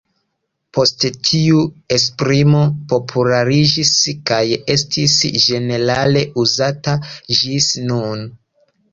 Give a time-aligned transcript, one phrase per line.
[0.75, 1.57] Poste tiu
[1.97, 2.61] esprimo
[2.93, 3.91] populariĝis
[4.29, 4.39] kaj
[4.77, 6.95] estis ĝenerale uzata
[7.43, 8.25] gis nun.